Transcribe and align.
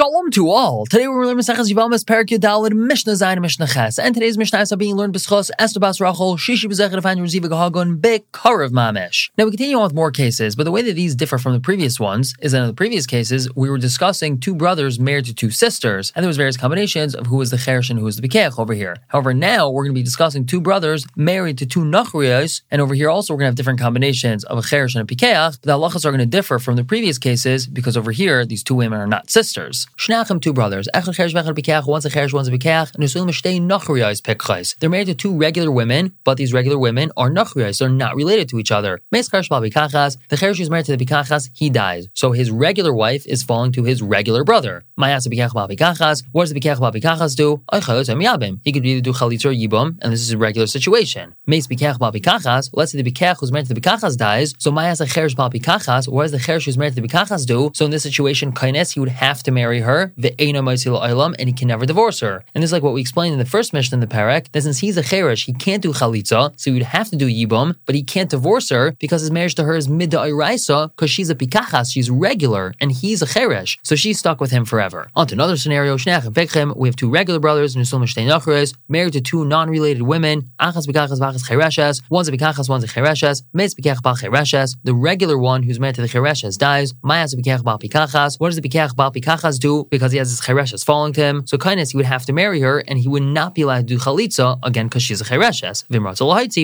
Shalom 0.00 0.30
to 0.30 0.48
all. 0.48 0.86
Today 0.86 1.08
we're 1.08 1.26
learning 1.26 1.44
Maseches 1.44 1.70
Yevamos 1.70 2.06
Perak 2.06 2.28
Yudalid 2.28 2.72
Mishnah 2.72 3.12
Zayin 3.12 3.38
Mishnah 3.42 3.66
Ches, 3.66 3.98
and 3.98 4.14
today's 4.14 4.38
Mishnah 4.38 4.60
is 4.60 4.74
being 4.76 4.94
learned 4.94 5.12
B'schos 5.14 5.50
Esther 5.58 5.78
Bas 5.78 6.00
Rachel 6.00 6.38
Shishi 6.38 6.70
B'Zechet 6.70 6.98
Afan 6.98 7.18
Reziva 7.18 7.50
Gahagon 7.50 8.00
Bekarav 8.00 8.70
Mamish. 8.70 9.28
Now 9.36 9.44
we 9.44 9.50
continue 9.50 9.76
on 9.76 9.82
with 9.82 9.92
more 9.92 10.10
cases, 10.10 10.56
but 10.56 10.64
the 10.64 10.70
way 10.70 10.80
that 10.80 10.94
these 10.94 11.14
differ 11.14 11.36
from 11.36 11.52
the 11.52 11.60
previous 11.60 12.00
ones 12.00 12.34
is 12.40 12.52
that 12.52 12.62
in 12.62 12.66
the 12.68 12.72
previous 12.72 13.04
cases 13.04 13.54
we 13.54 13.68
were 13.68 13.76
discussing 13.76 14.40
two 14.40 14.54
brothers 14.54 14.98
married 14.98 15.26
to 15.26 15.34
two 15.34 15.50
sisters, 15.50 16.14
and 16.16 16.22
there 16.22 16.28
was 16.28 16.38
various 16.38 16.56
combinations 16.56 17.14
of 17.14 17.26
who 17.26 17.36
was 17.36 17.50
the 17.50 17.58
Cheresh 17.58 17.90
and 17.90 17.98
who 17.98 18.06
was 18.06 18.16
the 18.16 18.26
Bikech 18.26 18.58
over 18.58 18.72
here. 18.72 18.96
However, 19.08 19.34
now 19.34 19.68
we're 19.68 19.84
going 19.84 19.94
to 19.94 20.00
be 20.00 20.02
discussing 20.02 20.46
two 20.46 20.62
brothers 20.62 21.06
married 21.14 21.58
to 21.58 21.66
two 21.66 21.80
Nachriyos, 21.80 22.62
and 22.70 22.80
over 22.80 22.94
here 22.94 23.10
also 23.10 23.34
we're 23.34 23.40
going 23.40 23.48
to 23.48 23.50
have 23.50 23.56
different 23.56 23.80
combinations 23.80 24.44
of 24.44 24.56
a 24.56 24.62
Cheresh 24.62 24.96
and 24.96 25.02
a 25.04 25.14
Pikeach, 25.14 25.60
but 25.60 25.64
the 25.64 25.76
halachas 25.76 26.06
are 26.06 26.10
going 26.10 26.20
to 26.20 26.24
differ 26.24 26.58
from 26.58 26.76
the 26.76 26.84
previous 26.84 27.18
cases 27.18 27.66
because 27.66 27.98
over 27.98 28.12
here 28.12 28.46
these 28.46 28.62
two 28.62 28.74
women 28.74 28.98
are 28.98 29.06
not 29.06 29.28
sisters. 29.28 29.86
Shnachem, 29.96 30.40
two 30.40 30.52
brothers. 30.52 30.88
Echad 30.94 31.14
cheresh 31.14 31.34
vechad 31.34 31.54
bikach. 31.54 31.86
One's 31.86 32.06
a 32.06 32.10
cheresh, 32.10 32.32
one's 32.32 32.48
a 32.48 32.52
bikach. 32.52 32.94
And 32.94 33.04
usulim 33.04 33.28
shtei 33.28 33.60
nachriyos 33.60 34.22
pekchais. 34.22 34.76
They're 34.78 34.90
married 34.90 35.06
to 35.06 35.14
two 35.14 35.36
regular 35.36 35.70
women, 35.70 36.16
but 36.24 36.36
these 36.36 36.52
regular 36.52 36.78
women 36.78 37.12
are 37.16 37.30
nachriyos. 37.30 37.78
They're 37.78 37.88
not 37.88 38.16
related 38.16 38.48
to 38.50 38.58
each 38.58 38.70
other. 38.70 39.00
Meis 39.10 39.28
cheresh 39.28 39.48
bal 39.48 39.60
bikachas. 39.60 40.16
The 40.28 40.36
cheresh 40.36 40.58
who's 40.58 40.70
married 40.70 40.86
to 40.86 40.96
the 40.96 41.04
bikachas, 41.04 41.50
he 41.52 41.70
dies. 41.70 42.08
So 42.14 42.32
his 42.32 42.50
regular 42.50 42.92
wife 42.92 43.26
is 43.26 43.42
falling 43.42 43.72
to 43.72 43.84
his 43.84 44.02
regular 44.02 44.42
brother. 44.44 44.84
Mayas 44.96 45.26
bikach 45.28 45.52
bal 45.52 45.68
bikachas. 45.68 46.24
What 46.32 46.44
does 46.44 46.52
the 46.52 46.60
bikach 46.60 46.80
bal 46.80 46.92
bikachas 46.92 47.36
do? 47.36 47.62
He 48.64 48.72
could 48.72 48.86
either 48.86 49.00
do 49.00 49.12
chalitz 49.12 49.44
or 49.44 49.52
yibum, 49.52 49.98
and 50.00 50.12
this 50.12 50.20
is 50.20 50.32
a 50.32 50.38
regular 50.38 50.66
situation. 50.66 51.34
Meis 51.46 51.66
bikach 51.66 51.98
bal 51.98 52.12
bikachas. 52.12 52.70
Let's 52.72 52.92
say 52.92 53.02
the 53.02 53.10
bikach 53.10 53.40
who's 53.40 53.52
married 53.52 53.66
to 53.66 53.74
the 53.74 53.80
bikachas 53.80 54.16
dies. 54.16 54.54
So 54.58 54.70
mayas 54.70 55.00
a 55.00 55.06
cheresh 55.06 55.36
bal 55.36 55.50
bikachas. 55.50 56.08
What 56.08 56.22
does 56.22 56.32
the 56.32 56.38
cheresh 56.38 56.64
who's 56.64 56.78
married 56.78 56.94
to 56.94 57.00
the 57.00 57.06
bikachas 57.06 57.46
do? 57.46 57.70
So 57.74 57.84
in 57.84 57.90
this 57.90 58.02
situation, 58.02 58.52
kaines 58.52 58.92
he 58.92 59.00
would 59.00 59.08
have 59.08 59.42
to 59.44 59.50
marry 59.50 59.69
her, 59.78 60.12
the 60.16 60.32
anamaisil 60.32 61.00
ayam 61.00 61.34
and 61.38 61.48
he 61.48 61.54
can 61.54 61.68
never 61.68 61.86
divorce 61.86 62.20
her. 62.20 62.44
And 62.54 62.62
this 62.62 62.68
is 62.68 62.72
like 62.72 62.82
what 62.82 62.92
we 62.92 63.00
explained 63.00 63.32
in 63.32 63.38
the 63.38 63.44
first 63.44 63.72
mishnah 63.72 63.96
in 63.96 64.00
the 64.00 64.06
parak, 64.06 64.50
that 64.52 64.62
since 64.62 64.78
he's 64.78 64.96
a 64.98 65.02
cheresh, 65.02 65.44
he 65.44 65.52
can't 65.52 65.82
do 65.82 65.92
chalitza, 65.92 66.52
so 66.60 66.70
he 66.70 66.72
would 66.72 66.82
have 66.82 67.08
to 67.10 67.16
do 67.16 67.26
yibum, 67.26 67.76
but 67.86 67.94
he 67.94 68.02
can't 68.02 68.30
divorce 68.30 68.70
her 68.70 68.92
because 68.98 69.22
his 69.22 69.30
marriage 69.30 69.54
to 69.54 69.64
her 69.64 69.76
is 69.76 69.88
mid 69.88 70.10
because 70.10 71.10
she's 71.10 71.30
a 71.30 71.34
pikachas, 71.36 71.92
she's 71.92 72.10
regular, 72.10 72.74
and 72.80 72.90
he's 72.90 73.22
a 73.22 73.26
cheresh, 73.26 73.78
so 73.84 73.94
she's 73.94 74.18
stuck 74.18 74.40
with 74.40 74.50
him 74.50 74.64
forever. 74.64 75.08
On 75.14 75.26
to 75.26 75.34
another 75.34 75.56
scenario, 75.56 75.96
Shnech 75.96 76.56
and 76.56 76.74
we 76.74 76.88
have 76.88 76.96
two 76.96 77.08
regular 77.08 77.38
brothers, 77.38 77.76
Nusul 77.76 78.00
Mishtei 78.00 78.74
married 78.88 79.12
to 79.12 79.20
two 79.20 79.44
non-related 79.44 80.02
women, 80.02 80.50
Achas 80.60 80.86
Pikachas 80.86 81.20
Vachas 81.20 81.44
Chereshes, 81.48 82.02
one's 82.10 82.28
a 82.28 82.32
Pikachas, 82.32 82.68
one's 82.68 82.82
a 82.82 82.88
Chereshes, 82.88 83.42
Metz 83.52 83.74
Pikach 83.74 84.02
Bal 84.02 84.16
Chereshes, 84.16 84.76
the 84.82 84.94
regular 84.94 85.38
one 85.38 85.62
who's 85.62 85.78
married 85.78 85.94
to 85.94 86.02
the 86.02 86.08
Chereshes 86.08 86.58
dies, 86.58 86.92
Mayas 87.04 87.34
Pikach 87.36 87.62
Bal 87.62 87.78
Pikachas, 87.78 88.40
what 88.40 88.48
does 88.48 88.56
the 88.60 88.68
Pikach 88.68 88.96
Bal 88.96 89.12
Pikachas 89.12 89.59
do? 89.60 89.86
Because 89.90 90.12
he 90.12 90.18
has 90.18 90.30
his 90.30 90.40
chereshes 90.40 90.84
falling 90.84 91.12
to 91.14 91.20
him. 91.20 91.46
So 91.46 91.56
kaines, 91.58 91.90
he 91.92 91.96
would 91.96 92.06
have 92.06 92.24
to 92.26 92.32
marry 92.32 92.60
her, 92.60 92.78
and 92.88 92.98
he 92.98 93.08
would 93.08 93.22
not 93.22 93.54
be 93.54 93.62
allowed 93.62 93.88
to 93.88 93.94
do 93.94 93.98
chalitza 93.98 94.58
again 94.62 94.86
because 94.86 95.02
she's 95.02 95.20
a 95.20 95.24
chereshes. 95.24 95.84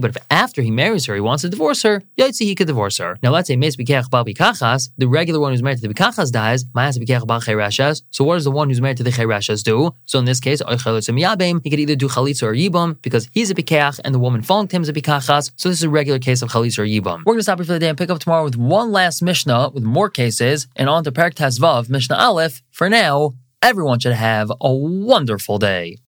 But 0.00 0.10
if 0.10 0.16
after 0.30 0.62
he 0.62 0.70
marries 0.70 1.06
her, 1.06 1.14
he 1.14 1.20
wants 1.20 1.42
to 1.42 1.48
divorce 1.48 1.82
her, 1.82 2.02
yaitzi 2.18 2.42
he 2.42 2.54
could 2.54 2.66
divorce 2.66 2.98
her. 2.98 3.18
Now 3.22 3.30
let's 3.30 3.48
say 3.48 3.56
mes 3.56 3.76
bikech 3.76 4.10
bal 4.10 4.24
bikachas, 4.24 4.90
the 4.96 5.06
regular 5.06 5.40
one 5.40 5.52
who's 5.52 5.62
married 5.62 5.80
to 5.80 5.88
the 5.88 5.92
bikachas 5.92 6.30
dies. 6.32 6.64
Mayas 6.74 6.98
bikech 6.98 7.26
bal 7.26 7.40
chereshes. 7.40 8.02
So 8.10 8.24
what 8.24 8.34
does 8.34 8.44
the 8.44 8.50
one 8.50 8.68
who's 8.68 8.80
married 8.80 8.96
to 8.98 9.02
the 9.02 9.10
chereshes 9.10 9.62
do? 9.62 9.94
So 10.06 10.18
in 10.18 10.24
this 10.24 10.40
case, 10.40 10.60
he 10.60 11.70
could 11.70 11.80
either 11.80 11.96
do 11.96 12.08
chalitza 12.08 12.42
or 12.44 12.54
yibam 12.54 13.00
because 13.02 13.28
he's 13.32 13.50
a 13.50 13.54
bikach 13.54 14.00
and 14.04 14.14
the 14.14 14.18
woman 14.18 14.42
falling 14.42 14.68
to 14.68 14.76
him 14.76 14.82
is 14.82 14.88
a 14.88 14.92
bikachas. 14.92 15.52
So 15.56 15.68
this 15.68 15.78
is 15.78 15.84
a 15.84 15.90
regular 15.90 16.18
case 16.18 16.42
of 16.42 16.50
chalitza 16.50 16.78
or 16.80 16.86
yibam. 16.86 17.18
We're 17.18 17.34
going 17.34 17.38
to 17.38 17.42
stop 17.42 17.58
here 17.58 17.66
for 17.66 17.72
the 17.72 17.78
day 17.78 17.88
and 17.88 17.98
pick 17.98 18.10
up 18.10 18.18
tomorrow 18.18 18.44
with 18.44 18.56
one 18.56 18.92
last 18.92 19.22
mishnah 19.22 19.70
with 19.70 19.82
more 19.82 20.10
cases 20.10 20.66
and 20.76 20.88
on 20.88 21.04
to 21.04 21.12
Perak 21.12 21.34
Tazvav 21.34 21.88
Mishnah 21.88 22.16
Aleph. 22.16 22.62
For 22.84 22.90
now, 22.90 23.32
everyone 23.62 23.98
should 23.98 24.12
have 24.12 24.52
a 24.60 24.70
wonderful 24.70 25.56
day. 25.58 25.96